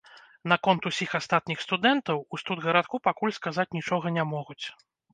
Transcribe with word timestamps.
Наконт 0.53 0.87
усіх 0.89 1.11
астатніх 1.19 1.61
студэнтаў 1.67 2.25
у 2.25 2.35
студгарадку 2.45 3.03
пакуль 3.11 3.37
сказаць 3.39 3.71
нічога 3.81 4.19
не 4.21 4.31
могуць. 4.35 4.63